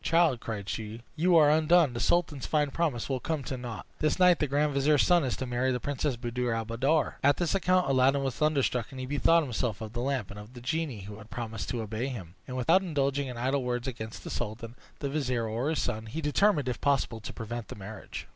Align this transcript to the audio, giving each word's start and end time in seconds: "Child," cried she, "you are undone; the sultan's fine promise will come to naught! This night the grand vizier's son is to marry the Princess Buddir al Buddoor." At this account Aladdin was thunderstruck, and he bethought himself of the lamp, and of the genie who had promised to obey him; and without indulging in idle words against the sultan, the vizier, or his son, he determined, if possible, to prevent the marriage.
"Child," 0.03 0.39
cried 0.39 0.67
she, 0.67 1.03
"you 1.15 1.37
are 1.37 1.51
undone; 1.51 1.93
the 1.93 1.99
sultan's 1.99 2.47
fine 2.47 2.71
promise 2.71 3.07
will 3.07 3.19
come 3.19 3.43
to 3.43 3.55
naught! 3.55 3.85
This 3.99 4.17
night 4.17 4.39
the 4.39 4.47
grand 4.47 4.73
vizier's 4.73 5.03
son 5.03 5.23
is 5.23 5.37
to 5.37 5.45
marry 5.45 5.71
the 5.71 5.79
Princess 5.79 6.15
Buddir 6.17 6.53
al 6.55 6.65
Buddoor." 6.65 7.17
At 7.23 7.37
this 7.37 7.53
account 7.53 7.87
Aladdin 7.87 8.23
was 8.23 8.33
thunderstruck, 8.33 8.87
and 8.89 8.99
he 8.99 9.05
bethought 9.05 9.43
himself 9.43 9.79
of 9.79 9.93
the 9.93 10.01
lamp, 10.01 10.31
and 10.31 10.39
of 10.39 10.53
the 10.55 10.59
genie 10.61 11.01
who 11.01 11.17
had 11.19 11.29
promised 11.29 11.69
to 11.69 11.83
obey 11.83 12.07
him; 12.07 12.33
and 12.47 12.57
without 12.57 12.81
indulging 12.81 13.27
in 13.27 13.37
idle 13.37 13.61
words 13.61 13.87
against 13.87 14.23
the 14.23 14.31
sultan, 14.31 14.73
the 15.01 15.09
vizier, 15.11 15.47
or 15.47 15.69
his 15.69 15.83
son, 15.83 16.07
he 16.07 16.19
determined, 16.19 16.67
if 16.67 16.81
possible, 16.81 17.19
to 17.19 17.31
prevent 17.31 17.67
the 17.67 17.75
marriage. 17.75 18.25